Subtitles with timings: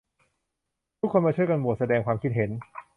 [0.99, 2.49] ทุกคนมาช่วยกันโหวต แสดงความคิดเห็น